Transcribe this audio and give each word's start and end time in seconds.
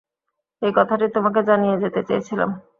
এই 0.61 0.73
কথাটি 0.75 1.05
তোমাকে 1.15 1.39
জানিয়ে 1.43 1.75
যেতে 1.83 2.01
চেয়েছিলাম। 2.07 2.49